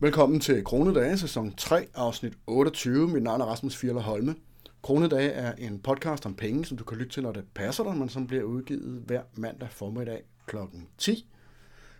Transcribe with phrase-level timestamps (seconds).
[0.00, 3.08] Velkommen til Kronedage, sæson 3, afsnit 28.
[3.08, 4.34] Mit navn er Rasmus Fjeller Holme.
[4.82, 7.96] Kronedage er en podcast om penge, som du kan lytte til, når det passer dig,
[7.96, 10.56] men som bliver udgivet hver mandag formiddag kl.
[10.98, 11.26] 10.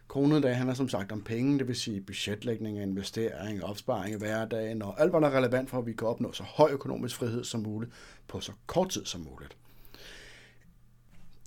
[0.08, 5.01] Kronedage handler som sagt om penge, det vil sige budgetlægning, investering, opsparing i hverdagen og
[5.01, 7.61] alt, hvad der er relevant for, at vi kan opnå så høj økonomisk frihed som
[7.61, 7.93] muligt
[8.29, 9.57] på så kort tid som muligt.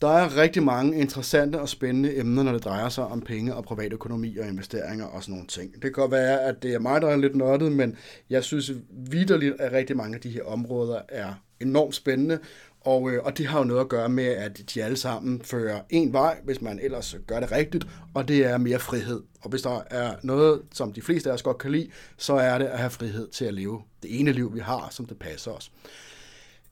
[0.02, 3.64] Der er rigtig mange interessante og spændende emner, når det drejer sig om penge og
[3.64, 5.74] privatøkonomi og investeringer og sådan nogle ting.
[5.74, 7.96] Det kan godt være, at det er mig, der er lidt nørdet, men
[8.30, 12.40] jeg synes vidderligt, at rigtig mange af de her områder er enormt spændende,
[12.82, 15.82] og, øh, og det har jo noget at gøre med, at de alle sammen fører
[15.90, 19.22] en vej, hvis man ellers gør det rigtigt, og det er mere frihed.
[19.42, 22.58] Og hvis der er noget, som de fleste af os godt kan lide, så er
[22.58, 25.52] det at have frihed til at leve det ene liv, vi har, som det passer
[25.52, 25.72] os.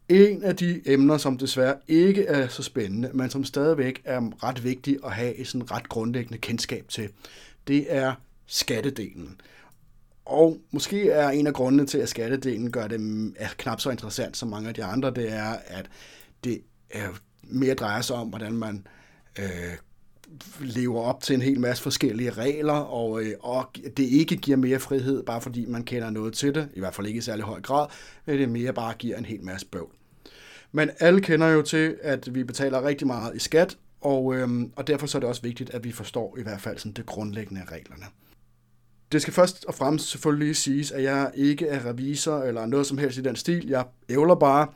[0.10, 4.64] En af de emner, som desværre ikke er så spændende, men som stadigvæk er ret
[4.64, 7.10] vigtig at have et sådan ret grundlæggende kendskab til,
[7.68, 8.14] det er
[8.48, 9.42] skattedelen.
[10.26, 13.90] Og måske er en af grundene til, at skattedelen gør det mm, er knap så
[13.90, 15.90] interessant som mange af de andre, det er, at
[16.44, 17.08] det er
[17.44, 18.88] mere drejer sig om, hvordan man
[19.40, 19.46] øh,
[20.60, 24.80] lever op til en hel masse forskellige regler, og, øh, og det ikke giver mere
[24.80, 27.62] frihed, bare fordi man kender noget til det, i hvert fald ikke i særlig høj
[27.62, 27.88] grad,
[28.26, 29.99] men det mere bare giver en hel masse bøvl.
[30.72, 34.88] Men alle kender jo til, at vi betaler rigtig meget i skat, og, øhm, og
[34.88, 37.62] derfor så er det også vigtigt, at vi forstår i hvert fald sådan det grundlæggende
[37.62, 38.06] af reglerne.
[39.12, 42.98] Det skal først og fremmest selvfølgelig siges, at jeg ikke er revisor eller noget som
[42.98, 43.68] helst i den stil.
[43.68, 44.68] Jeg ævler bare,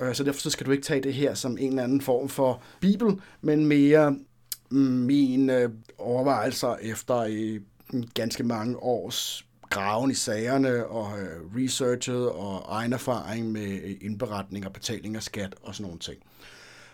[0.00, 2.28] øh, så derfor så skal du ikke tage det her som en eller anden form
[2.28, 4.10] for bibel, men mere
[4.70, 7.58] mm, mine overvejelser efter i
[8.14, 14.66] ganske mange års graven i sagerne og øh, researchet og egen erfaring med øh, indberetning
[14.66, 16.18] og betaling af skat og sådan nogle ting.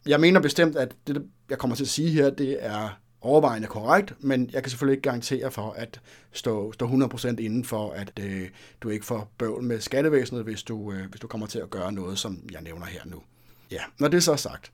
[0.07, 4.15] Jeg mener bestemt, at det, jeg kommer til at sige her, det er overvejende korrekt,
[4.21, 6.01] men jeg kan selvfølgelig ikke garantere for at
[6.33, 8.49] stå, stå 100% inden for, at øh,
[8.81, 11.93] du ikke får bøvl med skattevæsenet, hvis du, øh, hvis du kommer til at gøre
[11.93, 13.23] noget, som jeg nævner her nu.
[13.71, 14.73] Ja, når det så er sagt,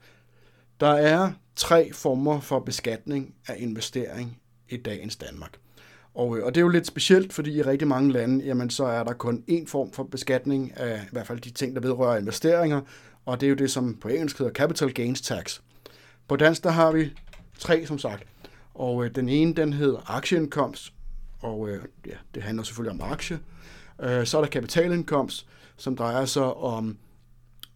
[0.80, 5.56] der er tre former for beskatning af investering i dagens Danmark.
[6.14, 8.84] Og, øh, og det er jo lidt specielt, fordi i rigtig mange lande, jamen, så
[8.84, 12.18] er der kun én form for beskatning af i hvert fald de ting, der vedrører
[12.18, 12.80] investeringer,
[13.26, 15.60] og det er jo det, som på engelsk hedder capital gains tax.
[16.28, 17.12] På dansk, der har vi
[17.58, 18.26] tre, som sagt.
[18.74, 20.92] Og øh, den ene, den hedder aktieindkomst,
[21.40, 23.38] og øh, ja, det handler selvfølgelig om aktie.
[24.02, 26.96] Øh, så er der kapitalindkomst, som drejer sig om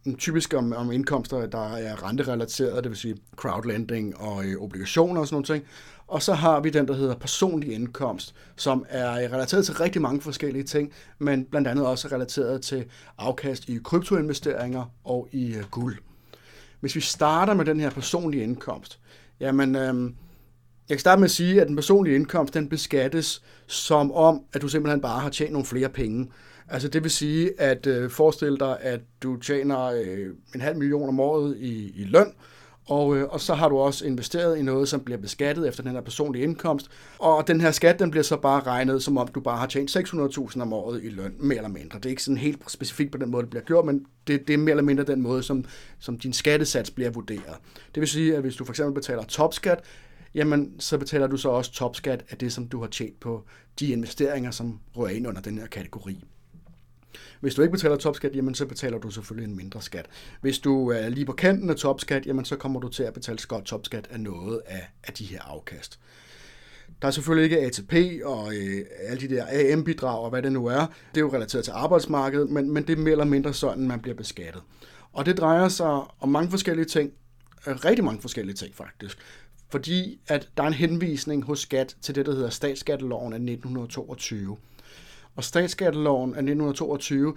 [0.05, 5.21] mm, typisk om, om indkomster, der er renterelaterede, det vil sige crowdlending og øh, obligationer
[5.21, 5.63] og sådan noget ting.
[6.07, 10.21] Og så har vi den, der hedder personlig indkomst, som er relateret til rigtig mange
[10.21, 12.85] forskellige ting, men blandt andet også relateret til
[13.17, 15.97] afkast i kryptoinvesteringer og i øh, guld.
[16.79, 18.99] Hvis vi starter med den her personlige indkomst,
[19.39, 20.11] jamen, øh,
[20.89, 24.61] jeg kan starte med at sige, at den personlige indkomst, den beskattes som om, at
[24.61, 26.31] du simpelthen bare har tjent nogle flere penge.
[26.69, 31.09] Altså det vil sige, at øh, forestil dig, at du tjener øh, en halv million
[31.09, 32.33] om året i, i løn,
[32.89, 35.91] og, øh, og så har du også investeret i noget, som bliver beskattet efter den
[35.91, 36.89] her personlige indkomst.
[37.19, 39.95] Og den her skat, den bliver så bare regnet, som om du bare har tjent
[39.95, 41.99] 600.000 om året i løn, mere eller mindre.
[41.99, 44.53] Det er ikke sådan helt specifikt på den måde, det bliver gjort, men det, det
[44.53, 45.65] er mere eller mindre den måde, som,
[45.99, 47.55] som din skattesats bliver vurderet.
[47.95, 49.79] Det vil sige, at hvis du for eksempel betaler topskat,
[50.35, 53.43] jamen så betaler du så også topskat af det, som du har tjent på
[53.79, 56.23] de investeringer, som rører ind under den her kategori.
[57.39, 60.05] Hvis du ikke betaler topskat, jamen så betaler du selvfølgelig en mindre skat.
[60.41, 63.39] Hvis du er lige på kanten af topskat, jamen så kommer du til at betale
[63.39, 65.99] skot topskat af noget af, af de her afkast.
[67.01, 70.65] Der er selvfølgelig ikke ATP og øh, alle de der AM-bidrag og hvad det nu
[70.65, 70.85] er.
[70.85, 73.99] Det er jo relateret til arbejdsmarkedet, men, men det er mere eller mindre sådan, man
[73.99, 74.61] bliver beskattet.
[75.13, 77.11] Og det drejer sig om mange forskellige ting.
[77.67, 79.17] Rigtig mange forskellige ting faktisk.
[79.69, 84.57] Fordi at der er en henvisning hos skat til det, der hedder statsskatteloven af 1922.
[85.35, 87.35] Og statsskatteloven af 1922,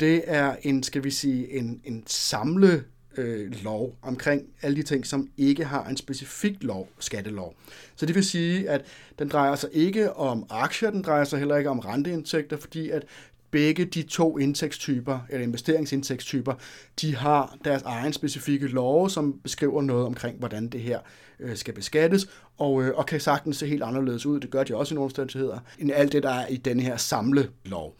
[0.00, 2.84] det er en, skal vi sige, en, en samle
[3.16, 7.54] øh, lov omkring alle de ting, som ikke har en specifik lov, skattelov.
[7.96, 8.84] Så det vil sige, at
[9.18, 13.04] den drejer sig ikke om aktier, den drejer sig heller ikke om renteindtægter, fordi at
[13.50, 16.54] begge de to indtægtstyper, eller investeringsindtægtstyper,
[17.00, 20.98] de har deres egen specifikke love, som beskriver noget omkring, hvordan det her
[21.40, 22.28] øh, skal beskattes,
[22.58, 25.04] og, øh, og kan sagtens se helt anderledes ud, det gør de også i nogle
[25.04, 27.96] omstændigheder, end alt det, der er i den her samle lov.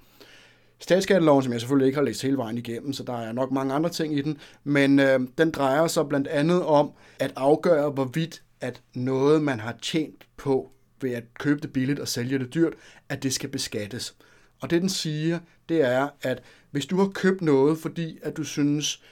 [0.81, 3.75] Statsskatteloven, som jeg selvfølgelig ikke har læst hele vejen igennem, så der er nok mange
[3.75, 8.43] andre ting i den, men øh, den drejer sig blandt andet om at afgøre, hvorvidt
[8.61, 12.73] at noget, man har tjent på ved at købe det billigt og sælge det dyrt,
[13.09, 14.15] at det skal beskattes.
[14.61, 15.39] Og det den siger,
[15.69, 19.03] det er, at hvis du har købt noget, fordi at du synes,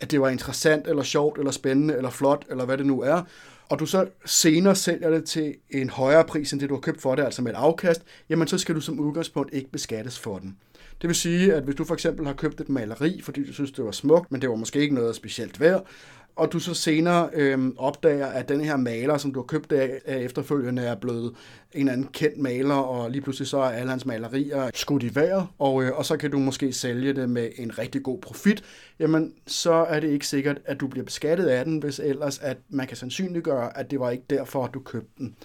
[0.00, 3.22] at det var interessant, eller sjovt, eller spændende, eller flot, eller hvad det nu er,
[3.68, 7.02] og du så senere sælger det til en højere pris, end det du har købt
[7.02, 10.38] for det, altså med et afkast, jamen så skal du som udgangspunkt ikke beskattes for
[10.38, 10.56] den.
[11.02, 13.72] Det vil sige, at hvis du for eksempel har købt et maleri, fordi du synes,
[13.72, 15.86] det var smukt, men det var måske ikke noget specielt værd,
[16.36, 20.00] og du så senere øh, opdager, at den her maler, som du har købt af,
[20.04, 21.34] af efterfølgende, er blevet
[21.72, 25.46] en anden kendt maler, og lige pludselig så er alle hans malerier skudt i vejret,
[25.58, 28.64] og, øh, og så kan du måske sælge det med en rigtig god profit,
[28.98, 32.56] jamen så er det ikke sikkert, at du bliver beskattet af den, hvis ellers at
[32.68, 35.36] man kan sandsynliggøre, at det var ikke derfor, at du købte den.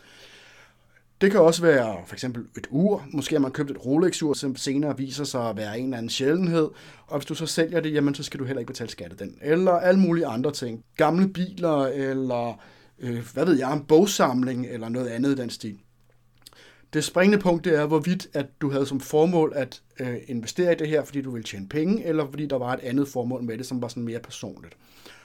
[1.21, 3.05] Det kan også være for eksempel et ur.
[3.13, 6.09] Måske har man købt et Rolex-ur, som senere viser sig at være en eller anden
[6.09, 6.69] sjældenhed.
[7.07, 9.17] Og hvis du så sælger det, jamen så skal du heller ikke betale skat af
[9.17, 9.37] den.
[9.41, 10.83] Eller alle mulige andre ting.
[10.97, 12.61] Gamle biler, eller
[12.99, 15.77] øh, hvad ved jeg, en bogsamling, eller noget andet i den stil.
[16.93, 20.75] Det springende punkt det er, hvorvidt at du havde som formål at øh, investere i
[20.75, 23.57] det her, fordi du ville tjene penge, eller fordi der var et andet formål med
[23.57, 24.73] det, som var sådan mere personligt.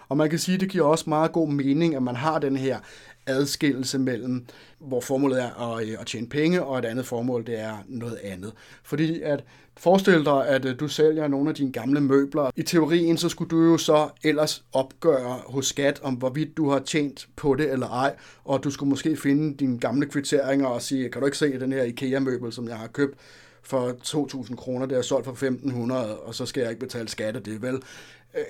[0.08, 2.56] Og man kan sige, at det giver også meget god mening, at man har den
[2.56, 2.78] her
[3.26, 4.46] adskillelse mellem,
[4.78, 8.18] hvor formålet er at, øh, at tjene penge, og et andet formål, det er noget
[8.22, 8.52] andet.
[8.82, 9.44] Fordi at
[9.76, 12.50] forestil dig, at øh, du sælger nogle af dine gamle møbler.
[12.56, 16.78] I teorien, så skulle du jo så ellers opgøre hos skat, om hvorvidt du har
[16.78, 21.08] tjent på det eller ej, og du skulle måske finde dine gamle kvitteringer og sige,
[21.08, 23.18] kan du ikke se den her IKEA-møbel, som jeg har købt?
[23.66, 25.94] For 2.000 kroner, det er solgt for 1.500,
[26.26, 27.82] og så skal jeg ikke betale skat af det, vel?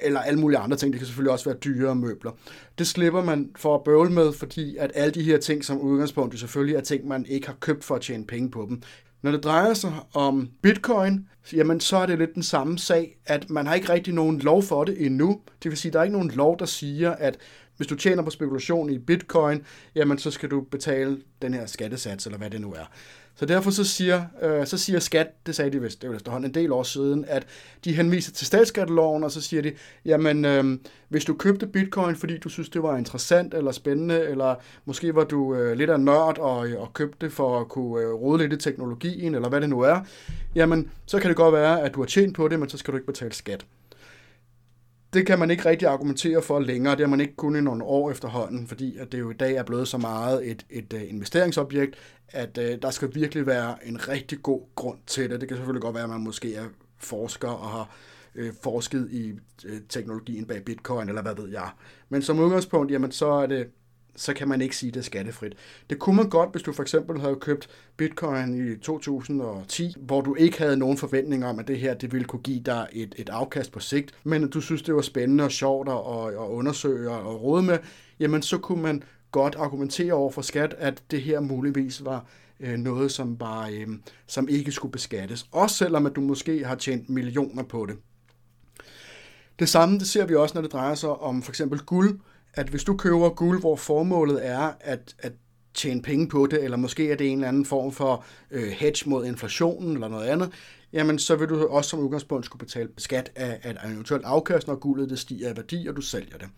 [0.02, 0.92] eller alle mulige andre ting.
[0.92, 2.30] Det kan selvfølgelig også være dyre møbler.
[2.78, 6.32] Det slipper man for at bøvle med, fordi at alle de her ting som udgangspunkt
[6.32, 8.82] det selvfølgelig er ting, man ikke har købt for at tjene penge på dem.
[9.22, 13.50] Når det drejer sig om bitcoin, jamen så er det lidt den samme sag, at
[13.50, 15.40] man har ikke rigtig nogen lov for det endnu.
[15.62, 17.38] Det vil sige, at der er ikke nogen lov, der siger, at
[17.76, 19.62] hvis du tjener på spekulation i bitcoin,
[19.94, 22.84] jamen så skal du betale den her skattesats, eller hvad det nu er.
[23.38, 26.50] Så derfor så siger, øh, så siger skat, det sagde de vist, det var efterhånden
[26.50, 27.46] en del år siden, at
[27.84, 29.72] de henviser til statsskatteloven, og så siger de,
[30.04, 30.78] jamen øh,
[31.08, 34.54] hvis du købte bitcoin, fordi du synes, det var interessant eller spændende, eller
[34.84, 38.02] måske var du øh, lidt af nørd og, øh, og købte det for at kunne
[38.02, 40.00] øh, rode lidt i teknologien, eller hvad det nu er,
[40.54, 42.92] jamen så kan det godt være, at du har tjent på det, men så skal
[42.92, 43.66] du ikke betale skat
[45.16, 46.92] det kan man ikke rigtig argumentere for længere.
[46.92, 49.54] Det har man ikke kun i nogle år efterhånden, fordi at det jo i dag
[49.54, 51.96] er blevet så meget et, et uh, investeringsobjekt,
[52.28, 55.40] at uh, der skal virkelig være en rigtig god grund til det.
[55.40, 56.64] Det kan selvfølgelig godt være, at man måske er
[56.98, 57.96] forsker og har
[58.34, 61.68] uh, forsket i uh, teknologien bag bitcoin, eller hvad ved jeg.
[62.08, 63.66] Men som udgangspunkt, jamen, så er det
[64.16, 65.54] så kan man ikke sige, det er skattefrit.
[65.90, 70.34] Det kunne man godt, hvis du for eksempel havde købt bitcoin i 2010, hvor du
[70.34, 73.28] ikke havde nogen forventninger om, at det her det ville kunne give dig et, et
[73.28, 75.94] afkast på sigt, men du synes, det var spændende og sjovt at,
[76.44, 77.78] at undersøge og råde med,
[78.20, 82.26] jamen så kunne man godt argumentere over for skat, at det her muligvis var
[82.60, 83.88] øh, noget, som, bare, øh,
[84.26, 85.46] som ikke skulle beskattes.
[85.52, 87.96] Også selvom at du måske har tjent millioner på det.
[89.58, 92.20] Det samme det ser vi også, når det drejer sig om for eksempel guld
[92.56, 95.32] at hvis du køber guld, hvor formålet er at, at
[95.74, 99.10] tjene penge på det, eller måske er det en eller anden form for øh, hedge
[99.10, 100.50] mod inflationen eller noget andet,
[100.92, 104.66] jamen så vil du også som udgangspunkt skulle betale skat af, af et eventuelt afkast,
[104.66, 106.48] når guldet det stiger i værdi, og du sælger det.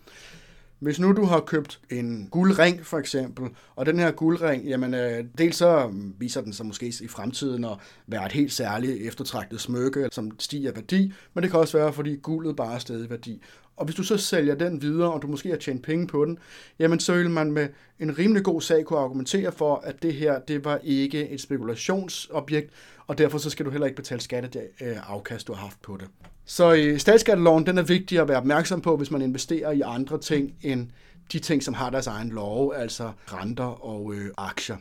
[0.79, 5.25] Hvis nu du har købt en guldring for eksempel, og den her guldring, jamen øh,
[5.39, 10.09] dels så viser den sig måske i fremtiden at være et helt særligt eftertragtet smykke,
[10.13, 13.43] som stiger værdi, men det kan også være, fordi guldet bare er stadig værdi.
[13.79, 16.39] Og hvis du så sælger den videre, og du måske har tjent penge på den,
[16.79, 17.69] jamen så vil man med
[18.01, 22.71] en rimelig god sag kunne argumentere for, at det her, det var ikke et spekulationsobjekt,
[23.07, 25.83] og derfor så skal du heller ikke betale skatte det øh, afkast, du har haft
[25.83, 26.09] på det.
[26.45, 30.21] Så øh, statsskatteloven, den er vigtig at være opmærksom på, hvis man investerer i andre
[30.21, 30.89] ting end
[31.33, 34.77] de ting, som har deres egen lov, altså renter og øh, aktier.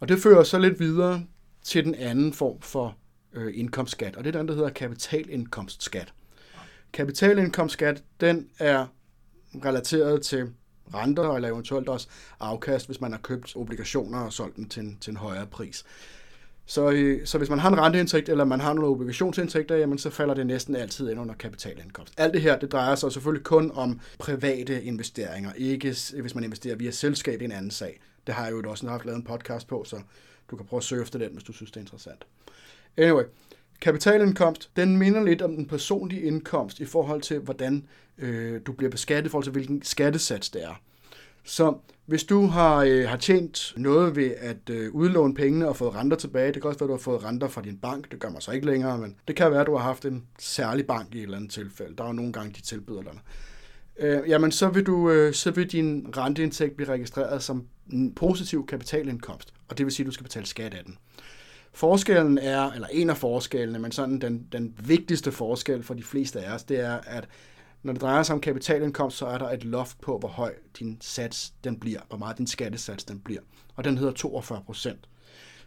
[0.00, 1.22] Og det fører så lidt videre
[1.62, 2.96] til den anden form for
[3.32, 6.12] øh, indkomstskat, og det er den, der hedder kapitalindkomstskat.
[6.96, 8.86] Kapitalindkomstskat, den er
[9.64, 10.52] relateret til
[10.94, 12.08] renter eller eventuelt også
[12.40, 15.84] afkast, hvis man har købt obligationer og solgt dem til en, til en højere pris.
[16.66, 20.10] Så, øh, så hvis man har en renteindtægt, eller man har nogle obligationsindtægter, jamen så
[20.10, 22.14] falder det næsten altid ind under kapitalindkomst.
[22.16, 26.76] Alt det her, det drejer sig selvfølgelig kun om private investeringer, ikke hvis man investerer
[26.76, 28.00] via selskab i en anden sag.
[28.26, 30.00] Det har jeg jo også haft lavet en podcast på, så
[30.50, 32.26] du kan prøve at søge efter den, hvis du synes, det er interessant.
[32.96, 33.24] Anyway,
[33.80, 37.84] kapitalindkomst, den minder lidt om den personlige indkomst i forhold til, hvordan
[38.18, 40.80] øh, du bliver beskattet, i forhold til hvilken skattesats det er.
[41.44, 41.74] Så
[42.06, 46.16] hvis du har, øh, har tjent noget ved at øh, udlåne pengene og fået renter
[46.16, 48.30] tilbage, det kan også være, at du har fået renter fra din bank, det gør
[48.30, 51.14] man så ikke længere, men det kan være, at du har haft en særlig bank
[51.14, 51.96] i et eller andet tilfælde.
[51.96, 53.12] Der er jo nogle gange, de tilbyder dig.
[53.98, 58.66] Øh, jamen, så vil, du, øh, så vil din renteindtægt blive registreret som en positiv
[58.66, 60.98] kapitalindkomst, og det vil sige, at du skal betale skat af den.
[61.76, 66.40] Forskellen er, eller en af forskellene, men sådan den, den vigtigste forskel for de fleste
[66.40, 67.28] af os, det er, at
[67.82, 70.98] Når det drejer sig om kapitalindkomst, så er der et loft på, hvor høj din
[71.00, 73.40] sats den bliver, hvor meget din skattesats den bliver.
[73.74, 75.08] Og den hedder 42 procent.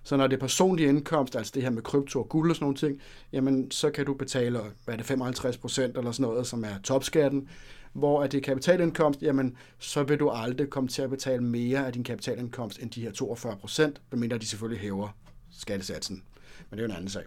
[0.04, 2.64] Så når det er personlig indkomst, altså det her med krypto og guld og sådan
[2.64, 3.02] nogle ting,
[3.32, 6.80] jamen så kan du betale, hvad er det, 55 procent eller sådan noget, som er
[6.84, 7.50] topskatten.
[7.94, 11.94] Hvor er det kapitalindkomst, jamen så vil du aldrig komme til at betale mere af
[11.94, 15.16] din kapitalindkomst end de her 42 procent, medmindre de selvfølgelig hæver
[15.60, 16.24] skattesatsen.
[16.70, 17.24] Men det er jo en anden sag.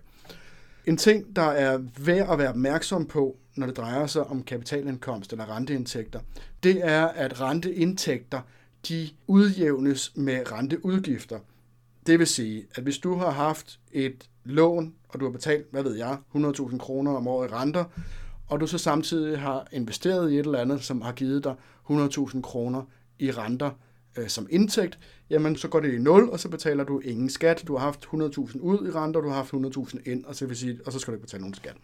[0.87, 5.33] En ting, der er værd at være opmærksom på, når det drejer sig om kapitalindkomst
[5.33, 6.21] eller renteindtægter,
[6.63, 8.41] det er, at renteindtægter
[8.89, 11.39] de udjævnes med renteudgifter.
[12.07, 15.83] Det vil sige, at hvis du har haft et lån, og du har betalt, hvad
[15.83, 17.85] ved jeg, 100.000 kroner om året i renter,
[18.49, 21.55] og du så samtidig har investeret i et eller andet, som har givet dig
[21.91, 22.83] 100.000 kroner
[23.19, 23.71] i renter
[24.19, 24.99] øh, som indtægt,
[25.33, 27.65] jamen så går det i nul, og så betaler du ingen skat.
[27.67, 30.47] Du har haft 100.000 ud i renter, og du har haft 100.000 ind, og så,
[30.47, 31.75] vil sige, og så skal du ikke betale nogen skat.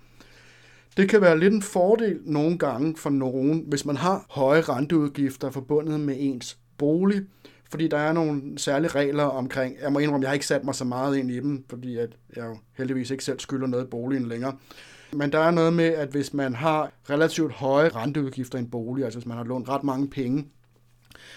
[0.97, 5.51] Det kan være lidt en fordel nogle gange for nogen, hvis man har høje renteudgifter
[5.51, 7.23] forbundet med ens bolig,
[7.71, 10.75] fordi der er nogle særlige regler omkring, jeg må indrømme, jeg har ikke sat mig
[10.75, 13.89] så meget ind i dem, fordi at jeg jo heldigvis ikke selv skylder noget i
[13.89, 14.57] boligen længere.
[15.13, 19.05] Men der er noget med, at hvis man har relativt høje renteudgifter i en bolig,
[19.05, 20.47] altså hvis man har lånt ret mange penge,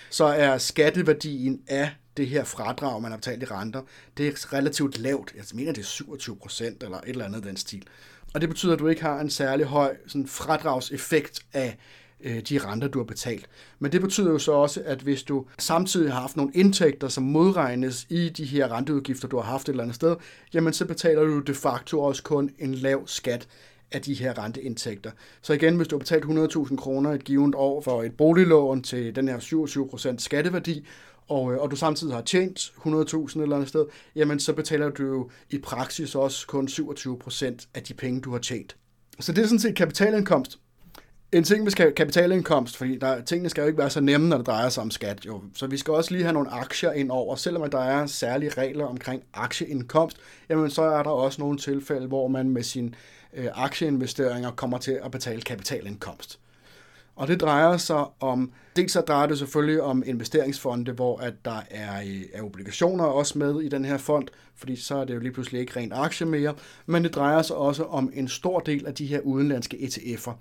[0.09, 3.81] så er skatteværdien af det her fradrag, man har betalt i renter,
[4.17, 5.33] det er relativt lavt.
[5.35, 7.87] Jeg mener, det er 27 procent eller et eller andet den stil.
[8.33, 11.77] Og det betyder, at du ikke har en særlig høj sådan fradragseffekt af
[12.23, 13.49] øh, de renter, du har betalt.
[13.79, 17.23] Men det betyder jo så også, at hvis du samtidig har haft nogle indtægter, som
[17.23, 20.15] modregnes i de her renteudgifter, du har haft et eller andet sted,
[20.53, 23.47] jamen så betaler du de facto også kun en lav skat
[23.91, 25.11] af de her renteindtægter.
[25.41, 29.15] Så igen, hvis du har betalt 100.000 kroner et givet år for et boliglån til
[29.15, 30.85] den her 27% skatteværdi,
[31.31, 33.85] og, øh, og du samtidig har tjent 100.000 eller andet sted,
[34.15, 38.39] jamen så betaler du jo i praksis også kun 27% af de penge, du har
[38.39, 38.75] tjent.
[39.19, 40.59] Så det er sådan set kapitalindkomst.
[41.31, 44.45] En ting med kapitalindkomst, fordi der, tingene skal jo ikke være så nemme, når det
[44.45, 45.25] drejer sig om skat.
[45.25, 45.41] Jo.
[45.55, 47.35] Så vi skal også lige have nogle aktier ind over.
[47.35, 50.17] Selvom der er særlige regler omkring aktieindkomst,
[50.49, 52.95] jamen så er der også nogle tilfælde, hvor man med sin
[53.33, 56.39] øh, aktieinvesteringer kommer til at betale kapitalindkomst.
[57.21, 61.61] Og det drejer sig om, dels så drejer det selvfølgelig om investeringsfonde, hvor at der
[61.69, 65.19] er, øh, er obligationer også med i den her fond, fordi så er det jo
[65.19, 68.85] lige pludselig ikke rent aktie mere, men det drejer sig også om en stor del
[68.85, 70.31] af de her udenlandske ETF'er.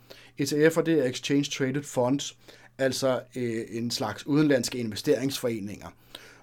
[0.43, 2.37] ETF'er det er Exchange Traded Funds,
[2.79, 5.89] altså øh, en slags udenlandske investeringsforeninger.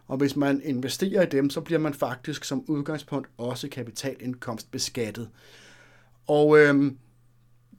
[0.07, 5.29] Og hvis man investerer i dem, så bliver man faktisk som udgangspunkt også kapitalindkomst beskattet.
[6.27, 6.91] Og øh,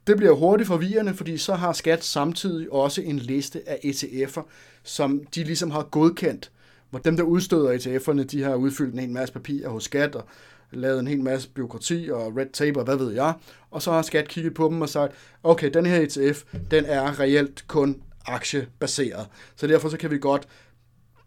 [0.09, 4.43] det bliver hurtigt forvirrende, fordi så har skat samtidig også en liste af ETF'er,
[4.83, 6.50] som de ligesom har godkendt.
[6.91, 10.25] Hvor dem, der udstøder ETF'erne, de har udfyldt en hel masse papirer hos skat og
[10.71, 13.35] lavet en hel masse byråkrati og red tape og hvad ved jeg.
[13.71, 15.12] Og så har skat kigget på dem og sagt,
[15.43, 19.27] okay, den her ETF, den er reelt kun aktiebaseret.
[19.57, 20.49] Så derfor så kan vi godt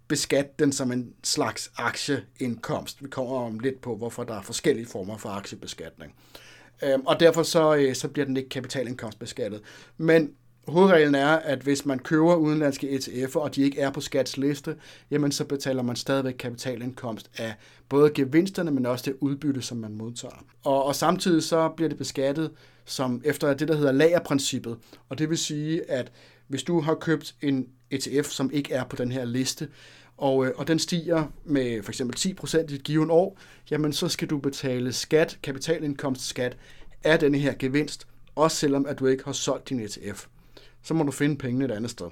[0.08, 3.04] beskatte den som en slags aktieindkomst.
[3.04, 6.14] Vi kommer om lidt på, hvorfor der er forskellige former for aktiebeskatning.
[6.84, 9.62] Øhm, og derfor så, øh, så bliver den ikke kapitalindkomstbeskattet.
[9.98, 10.32] Men
[10.68, 14.76] hovedreglen er, at hvis man køber udenlandske ETF'er, og de ikke er på skats liste,
[15.12, 17.54] jamen så betaler man stadigvæk kapitalindkomst af
[17.90, 20.46] både gevinsterne, men også det udbytte, som man modtager.
[20.64, 22.52] Og, og samtidig så bliver det beskattet
[22.86, 24.78] som efter det, der hedder lagerprincippet.
[25.10, 26.12] Og det vil sige, at
[26.48, 29.68] hvis du har købt en ETF, som ikke er på den her liste,
[30.22, 33.38] og, øh, og den stiger med for eksempel 10% i et givet år,
[33.72, 36.58] jamen så skal du betale skat, kapitalindkomstskat
[37.04, 40.26] af denne her gevinst, også selvom at du ikke har solgt din ETF.
[40.84, 42.06] Så må du finde pengene et andet sted.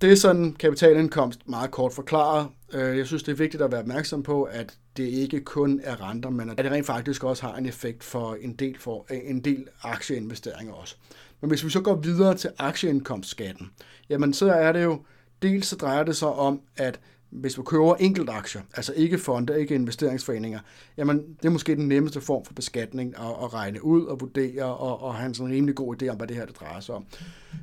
[0.00, 2.48] Det er sådan kapitalindkomst meget kort forklaret.
[2.72, 6.08] Øh, jeg synes, det er vigtigt at være opmærksom på, at det ikke kun er
[6.08, 9.18] renter, men at det rent faktisk også har en effekt for en del, for, øh,
[9.24, 10.96] en del aktieinvesteringer også.
[11.40, 13.70] Men hvis vi så går videre til aktieindkomstskatten,
[14.08, 15.02] jamen så er det jo,
[15.42, 17.00] dels så drejer det sig om, at
[17.32, 20.60] hvis du køber enkelt aktier, altså ikke fonde, ikke investeringsforeninger,
[20.96, 24.64] jamen det er måske den nemmeste form for beskatning at, at regne ud og vurdere
[24.64, 26.94] og, og have en sådan rimelig god idé om, hvad det her det drejer sig
[26.94, 27.06] om.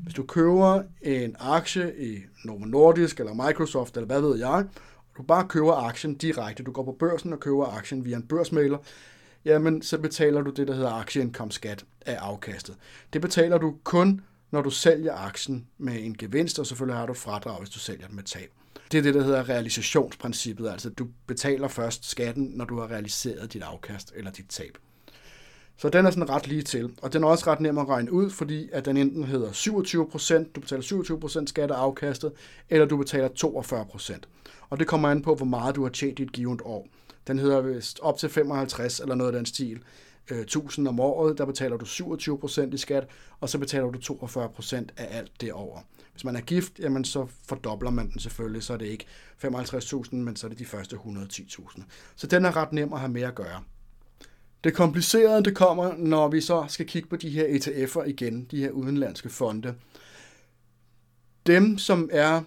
[0.03, 4.65] Hvis du køber en aktie i Novo Nordisk eller Microsoft eller hvad ved jeg,
[5.11, 8.23] og du bare køber aktien direkte, du går på børsen og køber aktien via en
[8.23, 8.77] børsmailer,
[9.45, 12.75] jamen så betaler du det, der hedder aktieindkomstskat af afkastet.
[13.13, 14.21] Det betaler du kun,
[14.51, 18.07] når du sælger aktien med en gevinst, og selvfølgelig har du fradrag, hvis du sælger
[18.07, 18.51] den med tab.
[18.91, 23.53] Det er det, der hedder realisationsprincippet, altså du betaler først skatten, når du har realiseret
[23.53, 24.77] dit afkast eller dit tab.
[25.77, 28.11] Så den er sådan ret lige til, og den er også ret nem at regne
[28.11, 30.83] ud, fordi at den enten hedder 27%, du betaler
[31.41, 32.31] 27% skat af afkastet,
[32.69, 34.19] eller du betaler 42%.
[34.69, 36.87] Og det kommer an på, hvor meget du har tjent i et givet år.
[37.27, 39.79] Den hedder vist op til 55 eller noget af den stil
[40.31, 43.07] øh, 1000 om året, der betaler du 27% i skat,
[43.39, 45.79] og så betaler du 42% af alt det over.
[46.19, 49.05] Hvis man er gift, jamen så fordobler man den selvfølgelig, så er det ikke
[49.45, 51.81] 55.000, men så er det de første 110.000.
[52.15, 53.63] Så den er ret nem at have med at gøre.
[54.63, 58.57] Det komplicerede, det kommer, når vi så skal kigge på de her ETF'er igen, de
[58.57, 59.75] her udenlandske fonde.
[61.47, 62.41] Dem, som er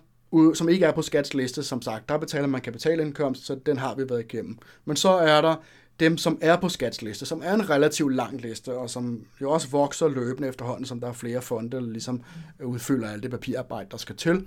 [0.55, 4.09] som ikke er på skatsliste, som sagt, der betaler man kapitalindkomst, så den har vi
[4.09, 4.59] været igennem.
[4.85, 5.57] Men så er der
[6.01, 9.69] dem, som er på skatsliste, som er en relativt lang liste, og som jo også
[9.69, 12.23] vokser løbende efterhånden, som der er flere fonde, der ligesom
[12.65, 14.47] udfylder alt det papirarbejde, der skal til.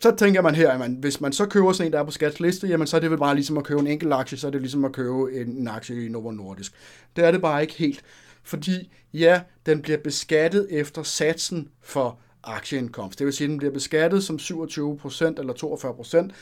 [0.00, 2.10] Så tænker man her, at man, hvis man så køber sådan en, der er på
[2.10, 4.50] skatsliste, jamen så er det vel bare ligesom at købe en enkelt aktie, så er
[4.50, 6.72] det ligesom at købe en, en aktie i Novo Nordisk.
[7.16, 8.02] Det er det bare ikke helt,
[8.42, 13.18] fordi ja, den bliver beskattet efter satsen for aktieindkomst.
[13.18, 16.32] Det vil sige, at den bliver beskattet som 27% eller 42%,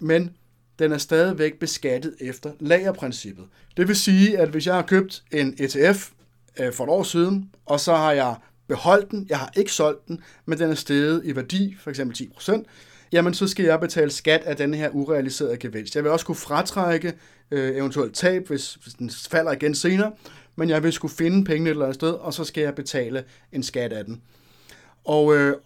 [0.00, 0.36] men
[0.78, 3.44] den er stadigvæk beskattet efter lagerprincippet.
[3.76, 6.10] Det vil sige, at hvis jeg har købt en ETF
[6.60, 8.34] øh, for et år siden, og så har jeg
[8.68, 12.28] beholdt den, jeg har ikke solgt den, men den er steget i værdi, for eksempel
[12.38, 12.62] 10%,
[13.12, 15.96] jamen så skal jeg betale skat af den her urealiserede gevinst.
[15.96, 17.12] Jeg vil også kunne fratrække
[17.50, 20.12] øh, eventuelt tab, hvis, hvis den falder igen senere,
[20.56, 23.24] men jeg vil skulle finde pengene et eller andet sted, og så skal jeg betale
[23.52, 24.22] en skat af den.
[25.04, 25.56] Og øh,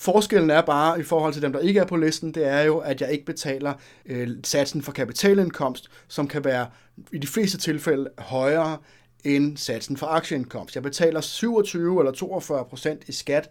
[0.00, 2.78] forskellen er bare i forhold til dem, der ikke er på listen, det er jo,
[2.78, 3.74] at jeg ikke betaler
[4.06, 6.66] øh, satsen for kapitalindkomst, som kan være
[7.12, 8.78] i de fleste tilfælde højere
[9.24, 10.74] end satsen for aktieindkomst.
[10.74, 13.50] Jeg betaler 27 eller 42 procent i skat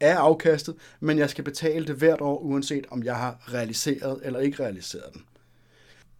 [0.00, 4.40] af afkastet, men jeg skal betale det hvert år, uanset om jeg har realiseret eller
[4.40, 5.22] ikke realiseret den.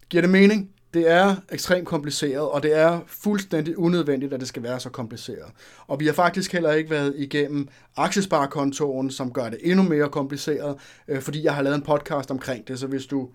[0.08, 0.70] Giver det mening?
[0.96, 5.52] Det er ekstremt kompliceret, og det er fuldstændig unødvendigt, at det skal være så kompliceret.
[5.86, 10.76] Og vi har faktisk heller ikke været igennem aktiesparekontoen, som gør det endnu mere kompliceret,
[11.08, 13.28] øh, fordi jeg har lavet en podcast omkring det, så hvis du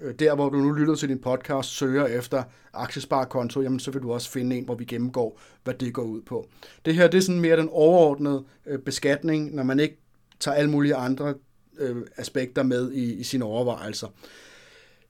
[0.00, 2.42] øh, der, hvor du nu lytter til din podcast, søger efter
[2.72, 6.22] aktiesparekonto, jamen så vil du også finde en, hvor vi gennemgår, hvad det går ud
[6.22, 6.46] på.
[6.84, 9.98] Det her, det er sådan mere den overordnede øh, beskatning, når man ikke
[10.40, 11.34] tager alle mulige andre
[11.78, 14.08] øh, aspekter med i, i sine overvejelser.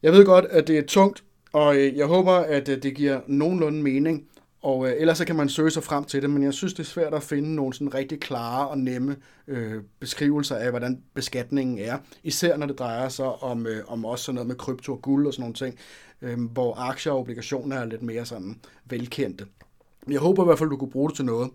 [0.02, 1.22] Jeg ved godt, at det er tungt
[1.56, 4.24] og øh, jeg håber, at øh, det giver nogenlunde mening,
[4.62, 6.80] og øh, ellers så kan man søge sig frem til det, men jeg synes, det
[6.80, 9.16] er svært at finde nogle sådan rigtig klare og nemme
[9.48, 11.98] øh, beskrivelser af, hvordan beskatningen er.
[12.22, 15.26] Især når det drejer sig om, øh, om også sådan noget med krypto og guld
[15.26, 15.78] og sådan nogle ting,
[16.22, 19.46] øh, hvor aktier og obligationer er lidt mere sådan velkendte.
[20.10, 21.50] Jeg håber i hvert fald, du kunne bruge det til noget.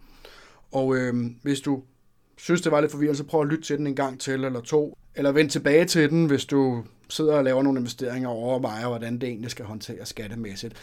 [0.71, 1.83] Og øh, hvis du
[2.37, 4.61] synes, det var lidt forvirrende, så prøv at lytte til den en gang til eller
[4.61, 4.97] to.
[5.15, 9.13] Eller vend tilbage til den, hvis du sidder og laver nogle investeringer og overvejer, hvordan
[9.13, 10.73] det egentlig skal håndteres skattemæssigt.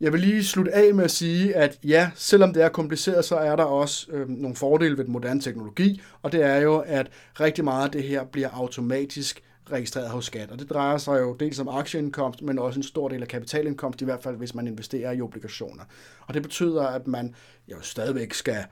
[0.00, 3.36] Jeg vil lige slutte af med at sige, at ja, selvom det er kompliceret, så
[3.36, 7.10] er der også øh, nogle fordele ved den moderne teknologi, og det er jo, at
[7.40, 10.50] rigtig meget af det her bliver automatisk registreret hos skat.
[10.50, 14.02] Og det drejer sig jo dels om aktieindkomst, men også en stor del af kapitalindkomst,
[14.02, 15.82] i hvert fald hvis man investerer i obligationer.
[16.26, 17.34] Og det betyder, at man
[17.68, 18.64] jo stadigvæk skal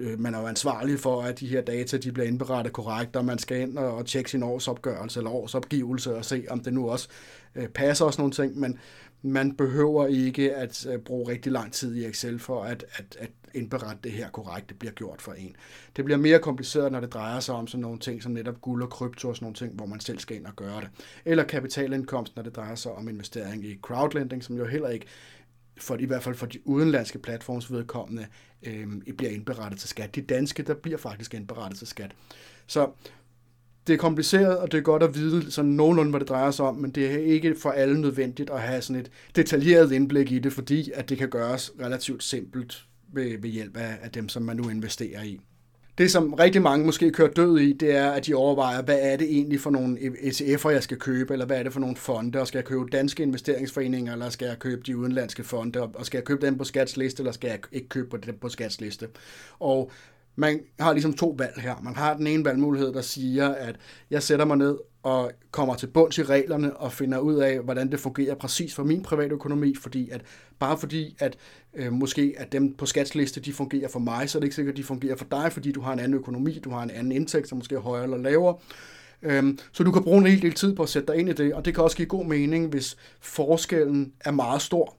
[0.00, 3.24] Øh, man er jo ansvarlig for, at de her data de bliver indberettet korrekt, og
[3.24, 7.08] man skal ind og tjekke sin årsopgørelse eller årsopgivelse og se, om det nu også
[7.54, 8.78] øh, passer og sådan nogle ting, men
[9.22, 13.30] man behøver ikke at øh, bruge rigtig lang tid i Excel for at, at, at
[13.54, 15.56] indberette det her korrekt, det bliver gjort for en.
[15.96, 18.82] Det bliver mere kompliceret, når det drejer sig om sådan nogle ting som netop guld
[18.82, 20.88] og krypto og sådan nogle ting, hvor man selv skal ind og gøre det.
[21.24, 25.06] Eller kapitalindkomst, når det drejer sig om investering i crowdlending, som jo heller ikke
[25.76, 28.26] for i hvert fald for de udenlandske platforms vedkommende,
[28.66, 28.86] øh,
[29.18, 30.14] bliver indberettet til skat.
[30.14, 32.10] De danske, der bliver faktisk indberettet til skat.
[32.66, 32.90] Så
[33.86, 36.64] det er kompliceret, og det er godt at vide sådan nogenlunde, hvad det drejer sig
[36.64, 40.38] om, men det er ikke for alle nødvendigt at have sådan et detaljeret indblik i
[40.38, 44.42] det, fordi at det kan gøres relativt simpelt ved, ved hjælp af, af dem, som
[44.42, 45.40] man nu investerer i.
[45.98, 49.16] Det, som rigtig mange måske kører død i, det er, at de overvejer, hvad er
[49.16, 52.40] det egentlig for nogle ETF'er, jeg skal købe, eller hvad er det for nogle fonde,
[52.40, 56.18] og skal jeg købe danske investeringsforeninger, eller skal jeg købe de udenlandske fonde, og skal
[56.18, 59.08] jeg købe dem på skatsliste, eller skal jeg ikke købe dem på skatsliste.
[59.58, 59.90] Og
[60.36, 61.74] man har ligesom to valg her.
[61.82, 63.76] Man har den ene valgmulighed, der siger, at
[64.10, 67.90] jeg sætter mig ned og kommer til bunds i reglerne og finder ud af, hvordan
[67.90, 70.22] det fungerer præcis for min private økonomi, fordi at
[70.58, 71.36] bare fordi, at
[71.74, 74.72] øh, måske at dem på skatsliste, de fungerer for mig, så er det ikke sikkert,
[74.72, 77.12] at de fungerer for dig, fordi du har en anden økonomi, du har en anden
[77.12, 78.56] indtægt, som måske er højere eller lavere.
[79.22, 81.32] Øhm, så du kan bruge en hel del tid på at sætte dig ind i
[81.32, 84.96] det, og det kan også give god mening, hvis forskellen er meget stor.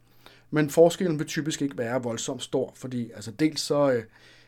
[0.51, 4.03] Men forskellen vil typisk ikke være voldsomt stor, fordi altså dels så, øh,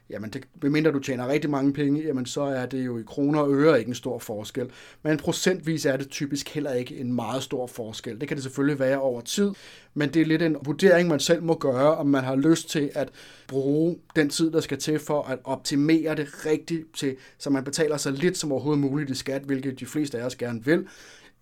[0.09, 3.39] jamen det, medmindre du tjener rigtig mange penge, jamen så er det jo i kroner
[3.39, 4.69] og øre ikke en stor forskel.
[5.03, 8.19] Men procentvis er det typisk heller ikke en meget stor forskel.
[8.19, 9.51] Det kan det selvfølgelig være over tid,
[9.93, 12.91] men det er lidt en vurdering, man selv må gøre, om man har lyst til
[12.95, 13.09] at
[13.47, 17.97] bruge den tid, der skal til for at optimere det rigtigt til, så man betaler
[17.97, 20.87] så lidt som overhovedet muligt i skat, hvilket de fleste af os gerne vil.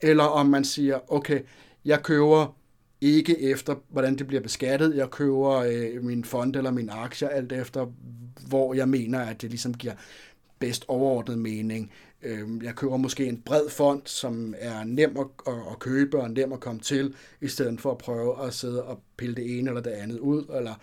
[0.02, 1.40] Eller om man siger, okay,
[1.86, 2.56] jeg køber
[3.02, 4.96] ikke efter, hvordan det bliver beskattet.
[4.96, 7.86] Jeg køber øh, min fond eller min aktier, alt efter,
[8.48, 9.94] hvor jeg mener, at det ligesom giver
[10.60, 11.92] bedst overordnet mening.
[12.24, 16.32] Øh, jeg køber måske en bred fond, som er nem at, at, at købe og
[16.32, 19.70] nem at komme til, i stedet for at prøve at sidde og pille det ene
[19.70, 20.74] eller det andet ud, eller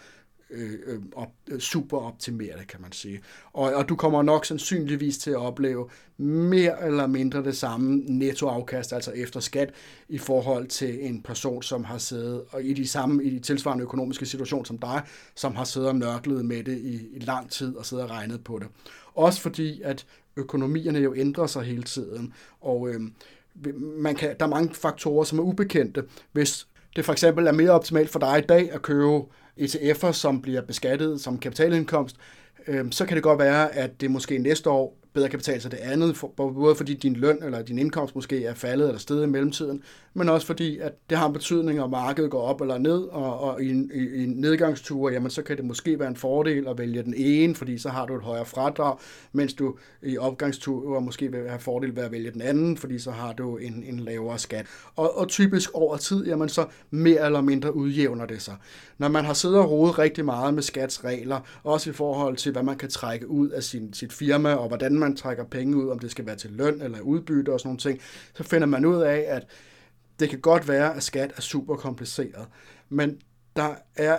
[0.52, 3.20] Øh, øh, op, øh, super optimere det, kan man sige.
[3.52, 8.92] Og, og du kommer nok sandsynligvis til at opleve mere eller mindre det samme nettoafkast,
[8.92, 9.74] altså efter skat,
[10.08, 13.84] i forhold til en person, som har siddet og i de samme, i de tilsvarende
[13.84, 15.02] økonomiske situation som dig,
[15.34, 18.44] som har siddet og nørklet med det i, i lang tid og siddet og regnet
[18.44, 18.68] på det.
[19.14, 23.00] Også fordi, at økonomierne jo ændrer sig hele tiden, og øh,
[23.76, 26.04] man kan, der er mange faktorer, som er ubekendte.
[26.32, 29.22] Hvis det for eksempel er mere optimalt for dig i dag at købe
[29.60, 32.16] ETF'er, som bliver beskattet som kapitalindkomst,
[32.66, 35.70] øh, så kan det godt være, at det måske næste år bedre kan betale sig
[35.70, 39.22] det andet, for, både fordi din løn eller din indkomst måske er faldet eller steget
[39.22, 39.82] i mellemtiden,
[40.14, 43.40] men også fordi, at det har en betydning, om markedet går op eller ned, og,
[43.40, 46.68] og i, en, i, i en nedgangstur, jamen så kan det måske være en fordel
[46.68, 48.98] at vælge den ene, fordi så har du et højere fradrag,
[49.32, 53.10] mens du i opgangstur måske vil have fordel ved at vælge den anden, fordi så
[53.10, 54.66] har du en, en lavere skat.
[54.96, 58.56] Og, og typisk over tid, jamen så mere eller mindre udjævner det sig.
[58.98, 62.62] Når man har siddet og rodet rigtig meget med skatsregler, også i forhold til, hvad
[62.62, 65.98] man kan trække ud af sin, sit firma, og hvordan man trækker penge ud, om
[65.98, 68.00] det skal være til løn eller udbytte og sådan nogle ting,
[68.34, 69.46] så finder man ud af, at
[70.20, 72.46] det kan godt være, at skat er super kompliceret,
[72.88, 73.20] men
[73.56, 74.18] der er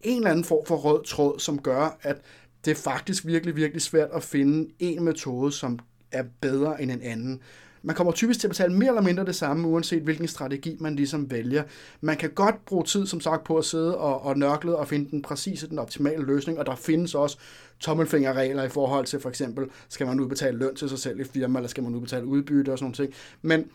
[0.00, 2.16] en eller anden form for rød tråd, som gør, at
[2.64, 5.78] det er faktisk virkelig, virkelig svært at finde en metode, som
[6.12, 7.42] er bedre end en anden.
[7.82, 10.96] Man kommer typisk til at betale mere eller mindre det samme, uanset hvilken strategi man
[10.96, 11.62] ligesom vælger.
[12.00, 15.10] Man kan godt bruge tid, som sagt, på at sidde og, og nørkle og finde
[15.10, 17.38] den præcise, den optimale løsning, og der findes også
[17.80, 21.58] tommelfingerregler i forhold til for eksempel, skal man udbetale løn til sig selv i firma,
[21.58, 23.14] eller skal man udbetale udbytte og sådan noget.
[23.42, 23.70] Men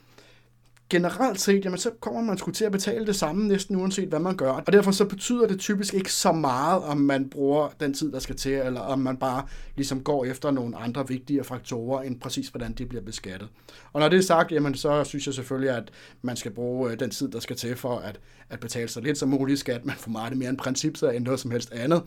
[0.90, 4.20] generelt set, jamen, så kommer man sgu til at betale det samme næsten uanset hvad
[4.20, 4.52] man gør.
[4.52, 8.20] Og derfor så betyder det typisk ikke så meget, om man bruger den tid, der
[8.20, 12.48] skal til, eller om man bare ligesom går efter nogle andre vigtige faktorer, end præcis
[12.48, 13.50] hvordan det bliver beskattet.
[13.94, 17.00] Og når det er sagt, jamen, så synes jeg selvfølgelig, at man skal bruge øh,
[17.00, 19.86] den tid, der skal til for at, at betale så lidt som muligt skat.
[19.86, 22.04] Man får meget mere en princip, så end noget som helst andet.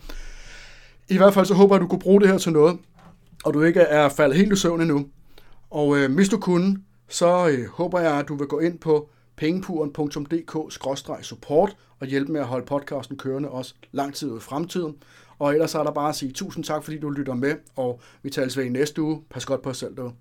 [1.09, 2.79] I hvert fald så håber jeg, at du kunne bruge det her til noget,
[3.45, 5.07] og du ikke er faldet helt i søvn endnu.
[5.71, 6.77] Og øh, hvis du kunne,
[7.09, 12.47] så øh, håber jeg, at du vil gå ind på pengepuren.dk-support og hjælpe med at
[12.47, 14.95] holde podcasten kørende også lang tid ud i fremtiden.
[15.39, 18.31] Og ellers er der bare at sige tusind tak, fordi du lytter med, og vi
[18.31, 19.23] tales ved i næste uge.
[19.31, 20.13] Pas godt på os selv, derude.